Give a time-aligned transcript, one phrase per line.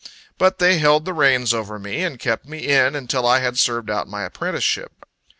[0.39, 3.91] But they held the reins over me, and kept me in, until I had served
[3.91, 5.05] out my apprenticeship.